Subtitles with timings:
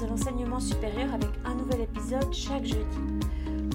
[0.00, 2.98] de l'enseignement supérieur avec un nouvel épisode chaque jeudi.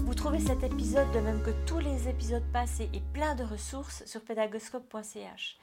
[0.03, 4.03] Vous trouvez cet épisode de même que tous les épisodes passés et plein de ressources
[4.05, 5.57] sur pédagoscope.ch.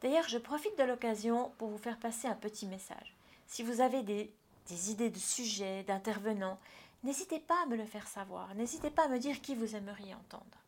[0.00, 3.14] D'ailleurs, je profite de l'occasion pour vous faire passer un petit message.
[3.46, 6.58] Si vous avez des idées de sujets, d'intervenants,
[7.04, 8.54] n'hésitez pas à me le faire savoir.
[8.54, 10.58] N'hésitez pas à me dire qui vous aimeriez entendre.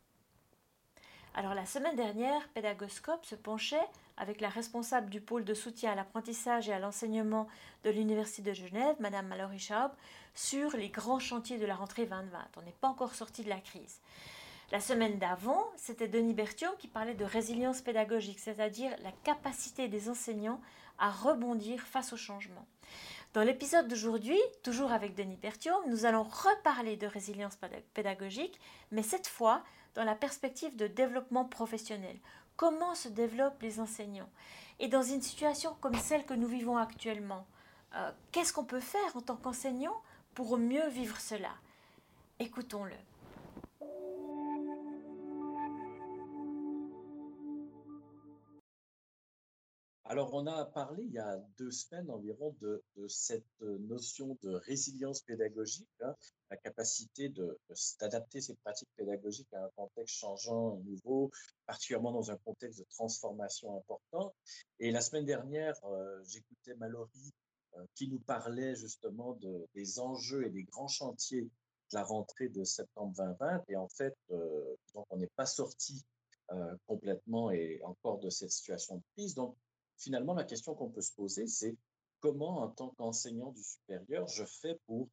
[1.37, 5.97] Alors la semaine dernière, Pédagoscope se penchait avec la responsable du pôle de soutien à
[5.97, 7.49] l'apprentissage et à l'enseignement
[7.83, 9.91] de l'Université de Genève, Madame Mallory Schaub,
[10.37, 12.39] sur les grands chantiers de la rentrée 2020.
[12.57, 13.99] On n'est pas encore sorti de la crise.
[14.71, 20.09] La semaine d'avant, c'était Denis Berthiaume qui parlait de résilience pédagogique, c'est-à-dire la capacité des
[20.09, 20.61] enseignants
[21.01, 22.65] à rebondir face au changement.
[23.33, 27.59] Dans l'épisode d'aujourd'hui, toujours avec Denis Berthiaume, nous allons reparler de résilience
[27.93, 28.61] pédagogique,
[28.93, 29.65] mais cette fois
[29.95, 32.17] dans la perspective de développement professionnel.
[32.57, 34.31] Comment se développent les enseignants?
[34.81, 37.47] Et dans une situation comme celle que nous vivons actuellement,
[37.95, 40.03] euh, qu'est-ce qu'on peut faire en tant qu'enseignant
[40.35, 41.51] pour mieux vivre cela?
[42.41, 42.97] Écoutons-le.
[50.15, 55.23] Alors, on a parlé il y a deux semaines environ de, cette notion de résilience
[55.23, 56.15] pédagogique, hein,
[56.53, 57.35] la capacité
[57.99, 61.33] d'adapter ses pratiques pédagogiques à un contexte changeant et nouveau,
[61.67, 64.33] particulièrement dans un contexte de transformation important.
[64.79, 67.35] Et la semaine dernière, euh, j'écoutais Mallory
[67.75, 69.37] euh, qui nous parlait justement
[69.75, 71.51] des enjeux et des grands chantiers de
[71.91, 73.65] la rentrée de septembre 2020.
[73.67, 74.77] Et en fait, euh,
[75.11, 76.05] on n'est pas sorti
[76.87, 79.35] complètement et encore de cette situation de crise.
[79.35, 79.57] Donc,
[79.99, 81.77] finalement, la question qu'on peut se poser, c'est
[82.21, 85.09] comment, en tant qu'enseignant du supérieur, je fais pour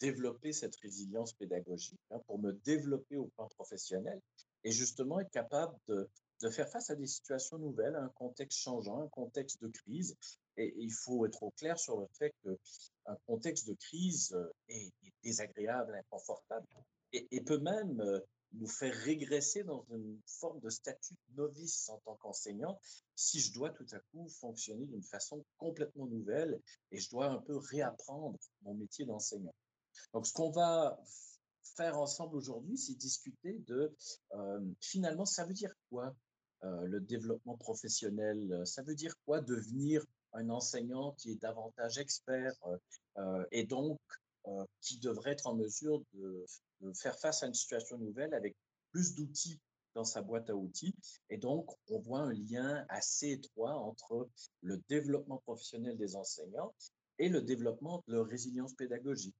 [0.00, 4.20] développer cette résilience pédagogique, hein, pour me développer au plan professionnel
[4.64, 6.08] et justement être capable de,
[6.50, 10.16] faire face à des situations nouvelles, à un contexte changeant, un contexte de crise.
[10.56, 14.92] Et, il faut être au clair sur le fait qu'un contexte de crise euh, est,
[15.22, 16.66] désagréable, inconfortable
[17.12, 18.18] et, peut même euh,
[18.54, 22.78] nous faire régresser dans une forme de statut de novice en tant qu'enseignant
[23.16, 26.60] si je dois tout à coup fonctionner d'une façon complètement nouvelle
[26.90, 29.54] et je dois un peu réapprendre mon métier d'enseignant.
[30.12, 30.98] Donc, ce qu'on va
[31.76, 33.94] faire ensemble aujourd'hui, c'est discuter de
[34.34, 36.14] euh, finalement, ça veut dire quoi
[36.64, 38.62] euh, le développement professionnel?
[38.64, 42.54] Ça veut dire quoi devenir un enseignant qui est davantage expert
[43.18, 44.00] euh, et donc
[44.80, 46.44] qui devrait être en mesure de
[46.94, 48.56] faire face à une situation nouvelle avec
[48.90, 49.60] plus d'outils
[49.94, 50.94] dans sa boîte à outils.
[51.30, 54.28] Et donc, on voit un lien assez étroit entre
[54.62, 56.74] le développement professionnel des enseignants
[57.18, 59.36] et le développement de leur résilience pédagogique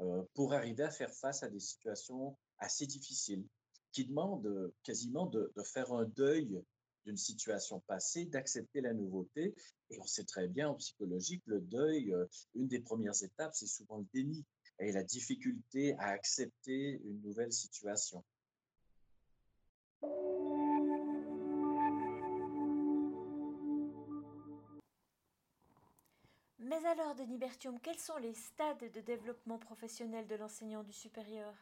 [0.00, 3.46] euh, pour arriver à faire face à des situations assez difficiles
[3.92, 6.62] qui demandent quasiment de, de faire un deuil
[7.04, 9.54] d'une situation passée, d'accepter la nouveauté.
[9.90, 13.54] Et on sait très bien en psychologie que le deuil, euh, une des premières étapes,
[13.54, 14.44] c'est souvent le déni
[14.82, 18.22] et la difficulté à accepter une nouvelle situation.
[26.58, 31.54] Mais alors, Denis Berthiaume, quels sont les stades de développement professionnel de l'enseignant du supérieur?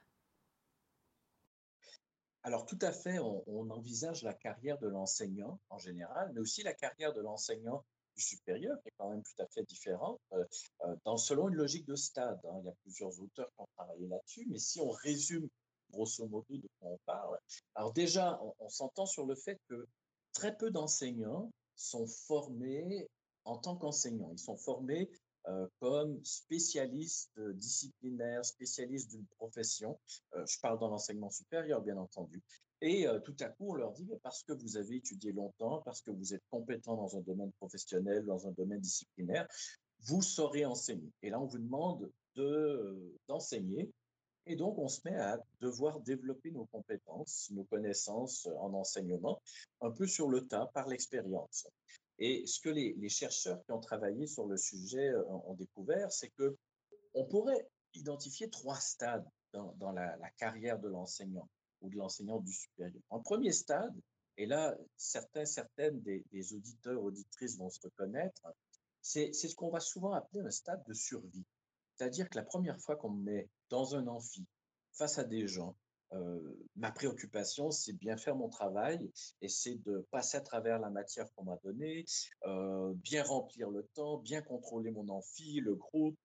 [2.42, 6.72] Alors tout à fait, on, envisage la carrière de l'enseignant en général, mais aussi la
[6.72, 7.84] carrière de l'enseignant
[8.16, 10.44] supérieur, est quand même tout à fait différente, euh,
[10.84, 12.40] euh, dans, selon une logique de stade.
[12.44, 12.58] Hein.
[12.60, 15.48] Il y a plusieurs auteurs qui ont travaillé là-dessus, mais si on résume
[15.90, 17.38] grosso modo de quoi on parle,
[17.74, 19.86] alors déjà, on, s'entend sur le fait que
[20.32, 23.08] très peu d'enseignants sont formés
[23.44, 24.30] en tant qu'enseignants.
[24.32, 25.10] Ils sont formés
[25.48, 29.98] euh, comme spécialistes disciplinaires, spécialistes d'une profession.
[30.34, 32.42] je parle dans l'enseignement supérieur, bien entendu.
[32.82, 36.00] Et euh, tout à coup, on leur dit, parce que vous avez étudié longtemps, parce
[36.00, 39.46] que vous êtes compétent dans un domaine professionnel, dans un domaine disciplinaire,
[40.00, 41.12] vous saurez enseigner.
[41.22, 43.90] Et là, on vous demande de, d'enseigner.
[44.46, 49.42] Et donc, on se met à devoir développer nos compétences, nos connaissances en enseignement,
[49.82, 51.68] un peu sur le tas, par l'expérience.
[52.18, 56.30] Et ce que les, chercheurs qui ont travaillé sur le sujet euh, ont découvert, c'est
[56.30, 56.56] que
[57.12, 61.48] on pourrait identifier trois stades dans, la carrière de l'enseignant
[61.80, 63.02] ou de l'enseignant du supérieur.
[63.10, 63.94] En premier stade,
[64.36, 68.42] et là, certains, certaines des, auditeurs, auditrices vont se reconnaître,
[69.02, 71.44] c'est ce qu'on va souvent appeler un stade de survie.
[71.94, 74.46] C'est-à-dire que la première fois qu'on me met dans un amphi,
[74.92, 75.76] face à des gens,
[76.76, 79.10] ma préoccupation, c'est bien faire mon travail
[79.42, 82.04] et c'est de passer à travers la matière qu'on m'a donnée,
[82.96, 86.18] bien remplir le temps, bien contrôler mon amphi, le groupe,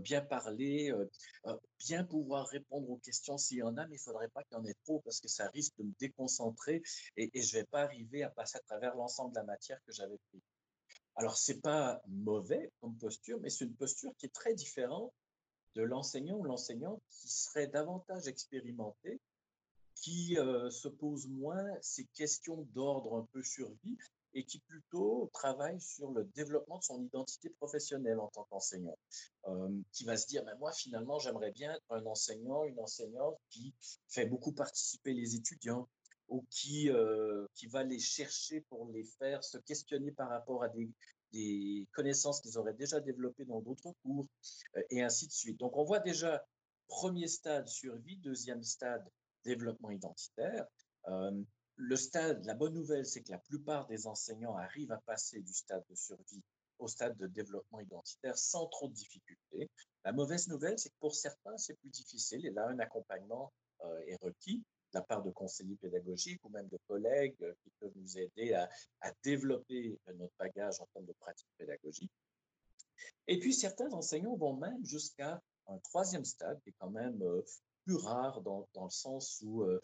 [0.00, 0.92] bien parler,
[1.78, 4.58] bien pouvoir répondre aux questions s'il y en a, mais il ne faudrait pas qu'il
[4.58, 6.82] y en ait trop parce que ça risque de me déconcentrer
[7.16, 9.78] et, et je ne vais pas arriver à passer à travers l'ensemble de la matière
[9.86, 10.42] que j'avais pris.
[11.16, 15.12] Alors, c'est pas mauvais comme posture, mais c'est une posture qui est très différente
[15.76, 19.20] de l'enseignant ou l'enseignante qui serait davantage expérimenté,
[19.94, 23.98] qui euh, se pose moins ces questions d'ordre un peu survie
[24.34, 28.98] et qui plutôt travaille sur le développement de son identité professionnelle en tant qu'enseignant,
[29.48, 33.38] euh, qui va se dire, mais moi finalement j'aimerais bien être un enseignant, une enseignante
[33.50, 33.74] qui
[34.08, 35.88] fait beaucoup participer les étudiants
[36.28, 40.68] ou qui, euh, qui va les chercher pour les faire se questionner par rapport à
[40.68, 40.90] des,
[41.32, 44.26] des connaissances qu'ils auraient déjà développées dans d'autres cours,
[44.76, 45.58] euh, et ainsi de suite.
[45.58, 46.44] Donc on voit déjà
[46.88, 49.08] premier stade survie, deuxième stade
[49.44, 50.66] développement identitaire.
[51.08, 51.42] Euh,
[51.76, 55.52] le stade, la bonne nouvelle, c'est que la plupart des enseignants arrivent à passer du
[55.52, 56.42] stade de survie
[56.78, 59.70] au stade de développement identitaire sans trop de difficultés.
[60.04, 63.52] La mauvaise nouvelle, c'est que pour certains, c'est plus difficile et là, un accompagnement
[63.84, 64.62] euh, est requis
[64.96, 68.68] la part de conseillers pédagogiques ou même de collègues euh, qui peuvent nous aider à,
[69.22, 72.12] développer notre bagage en termes de pratique pédagogique.
[73.28, 77.42] Et puis, certains enseignants vont même jusqu'à un troisième stade, qui est quand même euh,
[77.84, 79.80] plus rare dans, dans le sens où euh,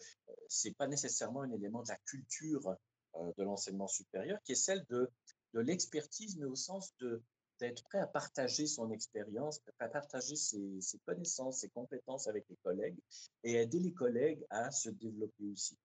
[0.47, 2.75] c'est pas nécessairement un élément de la culture
[3.15, 5.09] euh, de l'enseignement supérieur, qui est celle de,
[5.53, 7.21] de l'expertise, mais au sens de
[7.59, 12.97] d'être prêt à partager son expérience, à partager ses, connaissances, ses compétences avec les collègues
[13.43, 15.77] et aider les collègues à se développer aussi.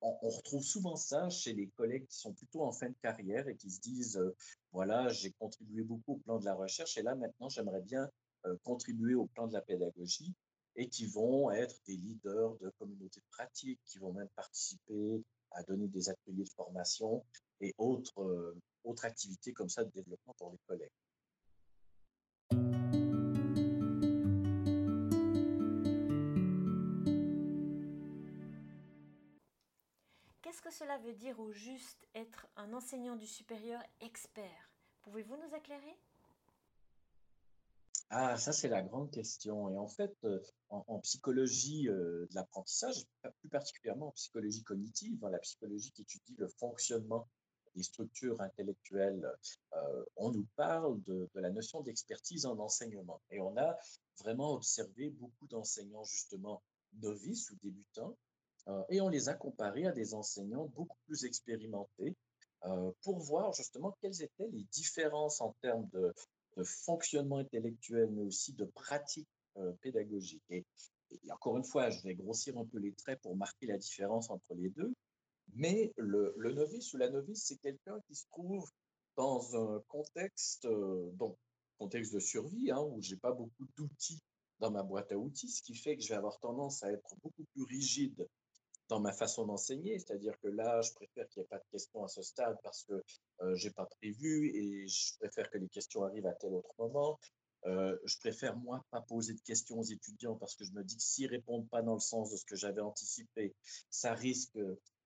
[0.00, 3.48] On, on retrouve souvent ça chez les collègues qui sont plutôt en fin de carrière
[3.48, 4.34] et qui se disent, euh,
[4.72, 8.08] voilà, j'ai contribué beaucoup au plan de la recherche et là maintenant j'aimerais bien
[8.46, 10.34] euh, contribuer au plan de la pédagogie
[10.76, 15.22] et qui vont être des leaders de communautés de pratique, qui vont même participer
[15.52, 17.24] à donner des ateliers de formation
[17.60, 20.90] et autres, euh, autres activités comme ça de développement pour les collègues.
[30.42, 34.70] Qu'est-ce que cela veut dire au juste être un enseignant du supérieur expert?
[35.02, 35.98] Pouvez-vous nous éclairer?
[38.10, 39.68] Ah, ça, c'est la grande question.
[39.70, 42.94] Et en fait, euh, en, psychologie euh, de l'apprentissage,
[43.40, 47.26] plus particulièrement en psychologie cognitive, hein, la psychologie qui étudie le fonctionnement
[47.74, 49.30] des structures intellectuelles,
[49.74, 53.20] euh, on nous parle de, la notion d'expertise en enseignement.
[53.30, 53.76] Et on a
[54.20, 56.62] vraiment observé beaucoup d'enseignants, justement,
[57.00, 58.16] novices ou débutants,
[58.68, 62.14] euh, et on les a comparés à des enseignants beaucoup plus expérimentés
[62.64, 66.14] euh, pour voir justement quelles étaient les différences en termes de,
[66.62, 69.26] fonctionnement intellectuel, mais aussi de pratique
[69.80, 70.44] pédagogique.
[70.50, 70.64] Et,
[71.32, 74.54] encore une fois, je vais grossir un peu les traits pour marquer la différence entre
[74.54, 74.94] les deux.
[75.54, 78.68] Mais le, novice ou la novice, c'est quelqu'un qui se trouve
[79.16, 81.10] dans un contexte, euh,
[81.78, 84.22] contexte de survie, hein, où j'ai pas beaucoup d'outils
[84.60, 87.14] dans ma boîte à outils, ce qui fait que je vais avoir tendance à être
[87.22, 88.26] beaucoup plus rigide
[88.88, 92.04] dans ma façon d'enseigner, c'est-à-dire que là, je préfère qu'il n'y ait pas de questions
[92.04, 93.02] à ce stade parce que
[93.40, 97.18] euh, j'ai pas prévu et je préfère que les questions arrivent à tel autre moment.
[97.66, 100.96] Euh, je préfère, moi, pas poser de questions aux étudiants parce que je me dis
[100.96, 103.54] que s'ils répondent pas dans le sens de ce que j'avais anticipé,
[103.88, 104.58] ça risque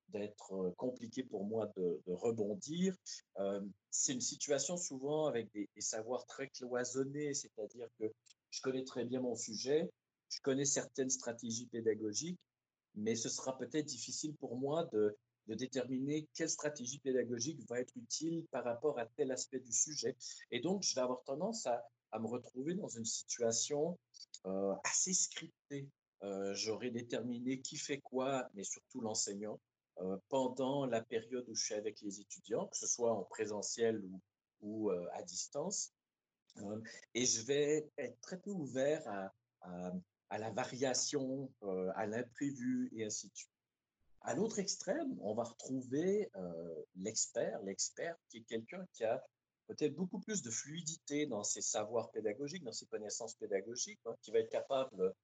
[0.08, 2.94] d'être euh, compliqué pour moi de, rebondir.
[3.38, 3.60] Euh,
[3.90, 8.04] c'est une situation souvent avec des, savoirs très cloisonnés, c'est-à-dire que
[8.50, 9.90] je connais très bien mon sujet,
[10.30, 12.40] je connais certaines stratégies pédagogiques,
[12.94, 18.44] mais ce sera peut-être difficile pour moi de, déterminer quelle stratégie pédagogique va être utile
[18.50, 20.14] par rapport à tel aspect du sujet.
[20.50, 21.82] Et donc, je vais avoir tendance à,
[22.18, 23.98] me retrouver dans une situation
[24.44, 25.88] euh, assez scriptée.
[26.52, 29.58] J'aurai déterminé qui fait quoi, mais surtout l'enseignant,
[30.28, 34.02] pendant la période où je suis avec les étudiants, que ce soit en présentiel
[34.60, 35.92] ou, euh, à distance.
[36.58, 36.80] Euh,
[37.14, 39.02] et je vais être très peu ouvert
[39.60, 43.50] à, la variation, euh, à l'imprévu et ainsi de suite.
[44.22, 49.22] À l'autre extrême, on va retrouver euh, l'expert, l'expert qui est quelqu'un qui a
[49.68, 54.30] peut-être beaucoup plus de fluidité dans ses savoirs pédagogiques, dans ses connaissances pédagogiques, hein, qui
[54.30, 55.14] va être capable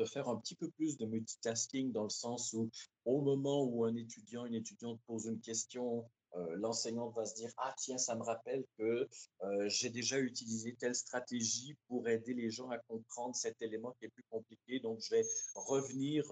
[0.00, 2.70] de faire un petit peu plus de multitasking dans le sens où
[3.04, 7.50] au moment où un étudiant, une étudiante pose une question, euh, l'enseignante va se dire
[7.58, 9.08] ah tiens ça me rappelle que
[9.42, 14.06] euh, j'ai déjà utilisé telle stratégie pour aider les gens à comprendre cet élément qui
[14.06, 16.24] est plus compliqué donc je vais revenir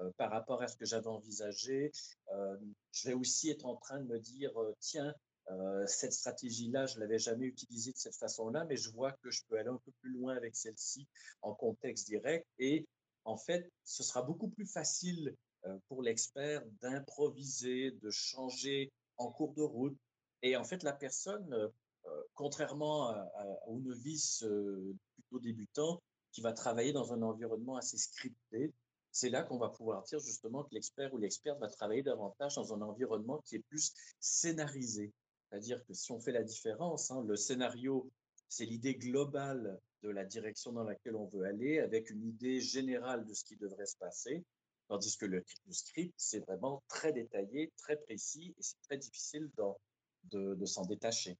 [0.00, 1.92] euh, par rapport à ce que j'avais envisagé.
[2.32, 2.56] Euh,
[2.90, 5.14] je vais aussi être en train de me dire euh, tiens
[5.50, 9.12] euh, cette stratégie là je l'avais jamais utilisée de cette façon là mais je vois
[9.12, 11.06] que je peux aller un peu plus loin avec celle-ci
[11.42, 12.86] en contexte direct et
[13.24, 15.34] en fait ce sera beaucoup plus facile
[15.88, 19.96] pour l'expert d'improviser de changer en cours de route.
[20.42, 21.70] Et en fait, la personne,
[22.34, 26.02] contrairement à, à, aux novices euh, plutôt débutants,
[26.32, 28.72] qui va travailler dans un environnement assez scripté,
[29.12, 32.74] c'est là qu'on va pouvoir dire justement que l'expert ou l'experte va travailler davantage dans
[32.74, 35.12] un environnement qui est plus scénarisé.
[35.48, 38.10] C'est-à-dire que si on fait la différence, hein, le scénario,
[38.48, 43.24] c'est l'idée globale de la direction dans laquelle on veut aller, avec une idée générale
[43.24, 44.44] de ce qui devrait se passer,
[44.88, 49.50] tandis que le, script, c'est vraiment très détaillé, très précis, et c'est très difficile
[50.24, 51.38] de, s'en détacher.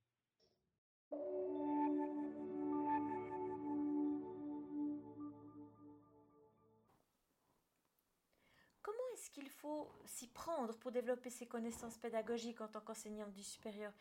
[8.83, 13.43] Comment est-ce qu'il faut s'y prendre pour développer ses connaissances pédagogiques en tant qu'enseignant du
[13.43, 13.93] supérieur?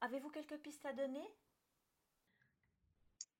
[0.00, 1.26] Avez-vous quelques pistes à donner?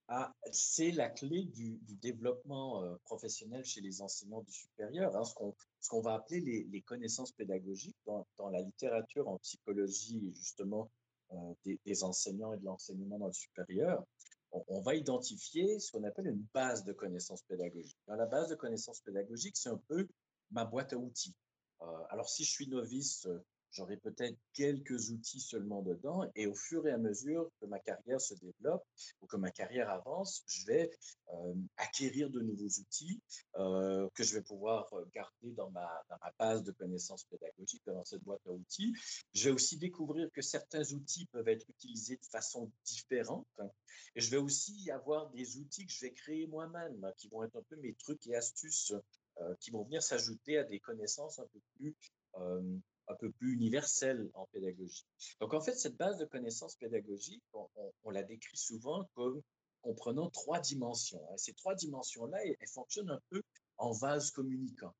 [0.08, 5.88] Ah, c'est la clé du, développement euh, professionnel chez les enseignants du supérieur, hein, ce
[5.88, 10.90] qu'on va appeler les, connaissances pédagogiques dans, la littérature en psychologie, justement,
[11.32, 14.04] euh, des, enseignants et de l'enseignement dans le supérieur.
[14.52, 17.98] On, va identifier ce qu'on appelle une base de connaissances pédagogiques.
[18.06, 20.06] Dans la base de connaissances pédagogiques, c'est un peu
[20.52, 21.34] ma boîte à outils.
[21.82, 23.26] Euh, alors, si je suis novice
[23.73, 28.20] J'aurai peut-être quelques outils seulement dedans et au fur et à mesure que ma carrière
[28.20, 28.85] se développe
[29.20, 30.90] ou que ma carrière avance, je vais
[31.35, 33.20] euh, acquérir de nouveaux outils
[33.56, 37.82] euh, que je vais pouvoir euh, garder dans ma, dans ma base de connaissances pédagogiques,
[37.87, 38.94] dans cette boîte à outils.
[39.35, 43.46] Je vais aussi découvrir que certains outils peuvent être utilisés de façon différente
[44.14, 47.42] et je vais aussi avoir des outils que je vais créer moi-même, hein, qui vont
[47.44, 48.94] être un peu mes trucs et astuces
[49.61, 51.94] qui vont venir s'ajouter à des connaissances un peu plus
[53.08, 55.06] un peu plus universelle en pédagogie.
[55.40, 59.42] Donc, en fait, cette base de connaissances pédagogiques, on, la décrit souvent comme
[59.82, 61.22] comprenant trois dimensions.
[61.30, 61.36] Hein.
[61.36, 63.42] Ces trois dimensions-là, elles, fonctionnent un peu
[63.78, 64.94] en vase communicant.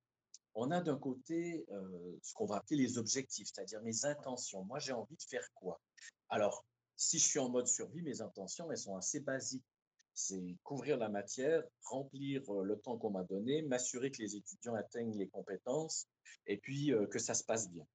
[0.55, 4.65] On a d'un côté euh, ce qu'on va appeler les objectifs, c'est-à-dire mes intentions.
[4.65, 5.81] Moi, j'ai envie de faire quoi?
[6.29, 6.65] Alors,
[6.97, 9.67] si je suis en mode survie, mes intentions, elles sont assez basiques.
[10.15, 14.75] C'est couvrir la matière, remplir euh, le temps qu'on m'a donné, m'assurer que les étudiants
[14.75, 16.09] atteignent les compétences
[16.47, 17.87] et puis euh, que ça se passe bien.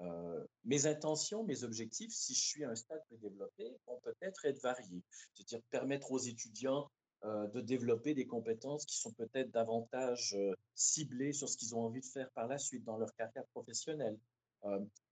[0.00, 4.44] Euh, mes intentions, mes objectifs, si je suis à un stade plus développé, vont peut-être
[4.44, 5.02] être variés.
[5.34, 6.90] C'est-à-dire permettre aux étudiants
[7.24, 11.80] euh, de développer des compétences qui sont peut-être davantage euh, ciblées sur ce qu'ils ont
[11.80, 14.18] envie de faire par la suite dans leur carrière professionnelle.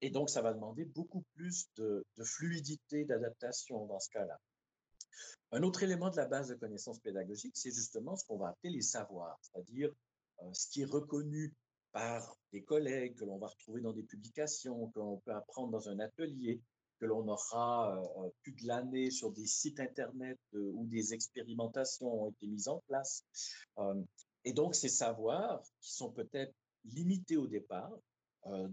[0.01, 4.39] et donc, ça va demander beaucoup plus de, de fluidité, d'adaptation dans ce cas-là.
[5.53, 8.71] Un autre élément de la base de connaissances pédagogiques, c'est justement ce qu'on va appeler
[8.71, 9.93] les savoirs, c'est-à-dire
[10.53, 11.55] ce qui est reconnu
[11.97, 15.89] par des collègues, que l'on va retrouver dans des publications, que l'on peut apprendre dans
[15.89, 16.61] un atelier,
[17.01, 22.25] que l'on aura euh, plus de l'année sur des sites Internet euh, où des expérimentations
[22.25, 23.25] ont été mises en place.
[23.79, 23.95] Euh,
[24.45, 26.53] et donc, ces savoirs, qui sont peut-être
[26.85, 27.93] limités au départ,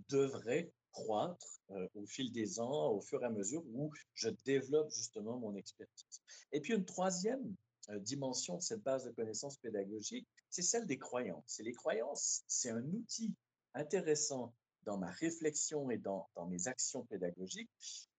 [0.09, 1.61] devraient croître
[1.95, 6.21] au fil des ans, au fur et à mesure où je développe justement mon expertise.
[6.51, 7.55] Et puis, une troisième
[7.99, 11.59] dimension de cette base de connaissances pédagogiques, c'est celle des croyances.
[11.59, 13.33] Et les croyances, c'est un outil
[13.73, 17.69] intéressant dans ma réflexion et dans, dans, mes actions pédagogiques,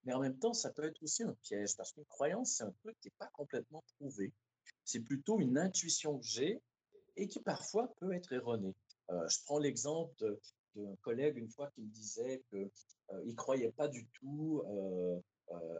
[0.04, 2.72] mais en même temps, ça peut être aussi un piège, parce qu'une croyance, c'est un
[2.82, 4.32] truc qui n'est pas complètement prouvé.
[4.84, 6.62] C'est plutôt une intuition que j'ai
[7.16, 8.74] et qui parfois peut être erronée.
[9.10, 10.14] Euh, je prends l'exemple
[10.74, 12.70] d'un collègue une fois qui me disait qu'il
[13.10, 15.20] euh, ne croyait pas du tout euh,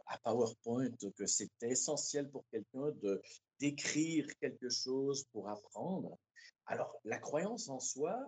[0.06, 3.21] à PowerPoint, que c'était essentiel pour quelqu'un de
[3.61, 6.18] d'écrire quelque chose pour apprendre.
[6.66, 8.18] Alors, la croyance en soi,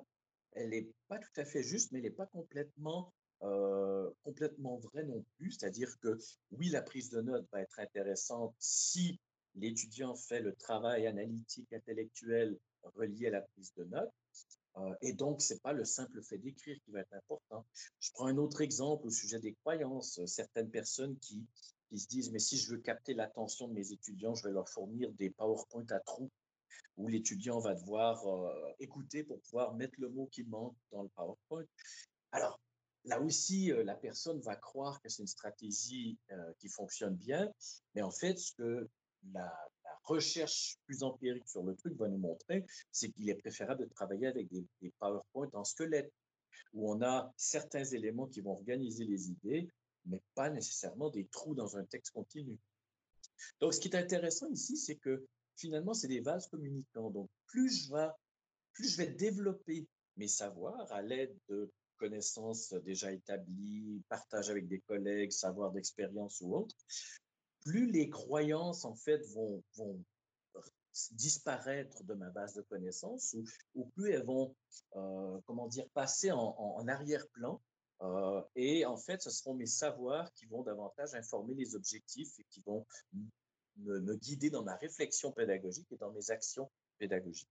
[0.53, 3.13] elle n'est pas tout à fait juste, mais elle n'est pas complètement,
[3.43, 5.53] euh, complètement vraie non plus.
[5.53, 6.19] C'est-à-dire que
[6.53, 9.21] oui, la prise de notes va être intéressante si
[9.55, 14.13] l'étudiant fait le travail analytique, intellectuel relié à la prise de notes.
[14.79, 17.65] Euh, et donc, ce n'est pas le simple fait d'écrire qui va être important.
[18.01, 20.21] Je prends un autre exemple au sujet des croyances.
[20.27, 21.47] Certaines personnes qui,
[21.89, 24.69] qui se disent, mais si je veux capter l'attention de mes étudiants, je vais leur
[24.69, 26.31] fournir des PowerPoint à trous
[26.97, 31.09] où l'étudiant va devoir euh, écouter pour pouvoir mettre le mot qui manque dans le
[31.11, 31.65] PowerPoint.
[32.33, 32.59] Alors,
[33.05, 36.19] là aussi, euh, la personne va croire que c'est une stratégie
[36.59, 37.51] qui fonctionne bien,
[37.95, 38.89] mais en fait, ce que
[39.33, 39.53] la,
[40.07, 44.27] recherche plus empirique sur le truc va nous montrer, c'est qu'il est préférable de travailler
[44.27, 44.65] avec des,
[44.99, 46.13] PowerPoint en squelette,
[46.73, 49.69] où on a certains éléments qui vont organiser les idées,
[50.07, 52.57] mais pas nécessairement des trous dans un texte continu.
[53.61, 57.11] Donc, ce qui est intéressant ici, c'est que finalement, c'est des vases communicants.
[57.11, 58.09] Donc, plus je, vais,
[58.73, 59.87] plus je vais développer
[60.17, 66.55] mes savoirs à l'aide de connaissances déjà établies, partage avec des collègues, savoir d'expérience ou
[66.55, 66.77] autre,
[67.67, 69.63] plus les croyances, en fait, vont,
[71.13, 73.37] disparaître de ma base de connaissances
[73.75, 74.55] ou, plus elles vont,
[74.95, 77.61] euh, comment dire, passer en, en, arrière-plan.
[78.03, 82.45] Euh, et en fait, ce seront mes savoirs qui vont davantage informer les objectifs et
[82.49, 82.87] qui vont
[83.77, 87.51] me, guider dans ma réflexion pédagogique et dans mes actions pédagogiques.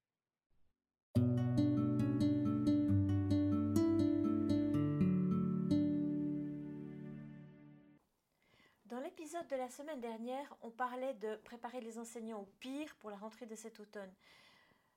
[9.49, 13.45] De la semaine dernière, on parlait de préparer les enseignants au pire pour la rentrée
[13.45, 14.11] de cet automne.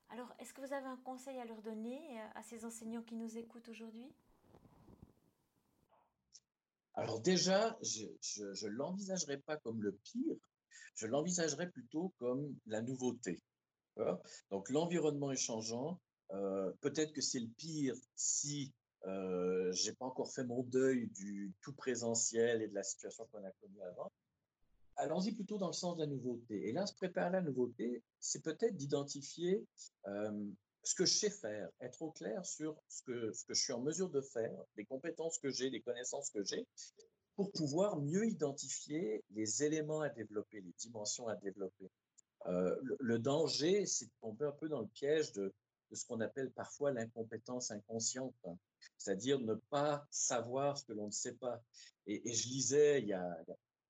[0.09, 3.15] Alors, est-ce que vous avez un conseil à leur donner euh, à ces enseignants qui
[3.15, 4.11] nous écoutent aujourd'hui?
[6.95, 8.05] Alors déjà, je
[8.65, 10.35] ne l'envisagerai pas comme le pire,
[10.95, 13.39] je l'envisagerais plutôt comme la nouveauté.
[14.49, 15.99] Donc l'environnement est changeant.
[16.31, 18.73] Euh, peut-être que c'est le pire si
[19.05, 23.43] euh, j'ai pas encore fait mon deuil du tout présentiel et de la situation qu'on
[23.45, 24.11] a connue avant.
[24.99, 26.67] Allons-y plutôt dans le sens de la nouveauté.
[26.67, 29.65] Et là, se préparer à la nouveauté, c'est peut-être d'identifier
[30.07, 30.45] euh,
[30.83, 34.09] ce que je sais faire, être au clair sur ce que, je suis en mesure
[34.09, 36.67] de faire, les compétences que j'ai, les connaissances que j'ai,
[37.35, 41.89] pour pouvoir mieux identifier les éléments à développer, les dimensions à développer.
[42.47, 45.53] Euh, le, danger, c'est de tomber un peu dans le piège de,
[45.93, 48.57] ce qu'on appelle parfois l'incompétence inconsciente, hein.
[48.97, 51.61] c'est-à-dire ne pas savoir ce que l'on ne sait pas.
[52.05, 53.37] Et, je lisais il y, a,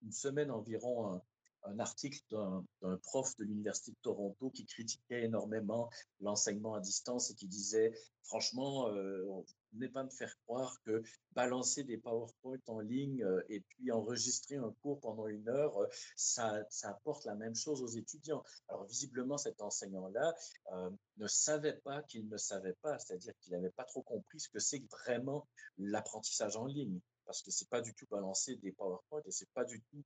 [0.03, 1.21] une semaine environ
[1.63, 5.89] un, article d'un prof de l'Université de Toronto qui critiquait énormément
[6.21, 11.03] l'enseignement à distance et qui disait, franchement, euh, n'est pas me faire croire que
[11.33, 15.87] balancer des PowerPoint en ligne euh, et puis enregistrer un cours pendant une heure, euh,
[16.15, 18.43] ça, ça, apporte la même chose aux étudiants.
[18.67, 20.33] Alors visiblement, cet enseignant-là
[20.73, 24.49] euh, ne savait pas qu'il ne savait pas, c'est-à-dire qu'il n'avait pas trop compris ce
[24.49, 26.99] que c'est vraiment l'apprentissage en ligne
[27.29, 30.03] parce que c'est pas du tout balancer des PowerPoint et c'est pas du tout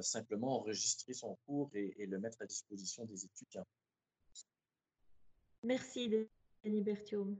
[0.00, 3.64] simplement enregistrer son cours et, et, le mettre à disposition des étudiants.
[5.62, 7.38] Merci, Denis.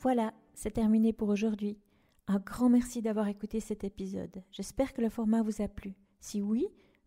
[0.00, 1.78] Voilà, c'est terminé pour aujourd'hui.
[2.26, 4.42] Un grand merci d'avoir écouté cet épisode.
[4.50, 5.94] J'espère que le format vous a plu.
[6.18, 6.66] Si oui,